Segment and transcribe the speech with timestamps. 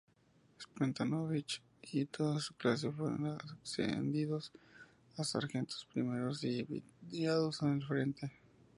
[0.59, 1.61] Stepanović
[1.93, 4.51] y toda su clase fueron ascendidos
[5.15, 8.31] a sargentos primeros y enviados al frente.